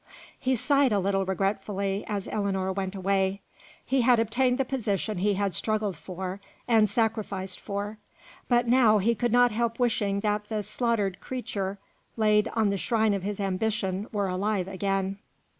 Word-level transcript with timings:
He 0.39 0.55
sighed 0.55 0.91
a 0.91 0.97
little 0.97 1.25
regretfully 1.25 2.03
as 2.07 2.27
Ellinor 2.27 2.73
went 2.73 2.95
away. 2.95 3.41
He 3.85 4.01
had 4.01 4.19
obtained 4.19 4.57
the 4.57 4.65
position 4.65 5.19
he 5.19 5.35
had 5.35 5.53
struggled 5.53 5.95
for, 5.95 6.41
and 6.67 6.89
sacrificed 6.89 7.59
for; 7.59 7.99
but 8.47 8.67
now 8.67 8.97
he 8.97 9.13
could 9.13 9.31
not 9.31 9.51
help 9.51 9.77
wishing 9.77 10.21
that 10.21 10.49
the 10.49 10.63
slaughtered 10.63 11.19
creature 11.19 11.77
laid 12.17 12.47
on 12.55 12.71
the 12.71 12.79
shrine 12.79 13.13
of 13.13 13.21
his 13.21 13.39
ambition 13.39 14.07
were 14.11 14.27
alive 14.27 14.67
again. 14.67 15.19